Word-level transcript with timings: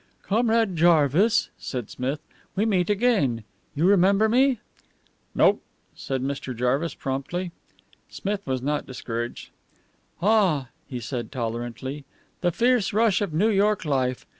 "Comrade 0.23 0.75
Jarvis," 0.75 1.51
said 1.59 1.91
Smith, 1.91 2.19
"we 2.55 2.65
meet 2.65 2.89
again. 2.89 3.43
You 3.75 3.85
remember 3.85 4.27
me?" 4.27 4.57
"Nope," 5.35 5.61
said 5.95 6.23
Mr. 6.23 6.57
Jarvis 6.57 6.95
promptly. 6.95 7.51
Smith 8.09 8.47
was 8.47 8.63
not 8.63 8.87
discouraged. 8.87 9.49
"Ah!" 10.19 10.69
he 10.89 10.99
said 10.99 11.31
tolerantly, 11.31 12.03
"the 12.41 12.51
fierce 12.51 12.93
rush 12.93 13.21
of 13.21 13.31
New 13.31 13.49
York 13.49 13.85
life! 13.85 14.25